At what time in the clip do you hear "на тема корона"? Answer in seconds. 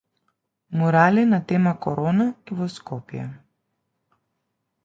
1.33-2.27